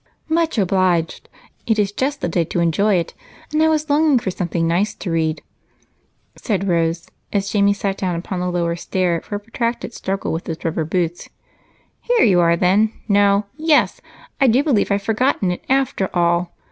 [0.29, 1.29] "Much obliged
[1.67, 3.13] it is just the day to enjoy it
[3.53, 5.43] and I was longing for something nice to read,"
[6.35, 10.47] said Rose as Jamie sat down upon the lower stair for a protracted struggle with
[10.47, 11.29] his rubber boots.
[12.01, 14.01] "Here you are, then no yes
[14.39, 16.51] I do believe I've forgotten it, after all!"